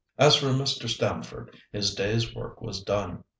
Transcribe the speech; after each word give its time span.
As 0.17 0.35
for 0.35 0.47
Mr. 0.47 0.89
Stamford, 0.89 1.55
his 1.71 1.93
day's 1.93 2.33
work 2.33 2.59
was 2.59 2.81
done. 2.81 3.23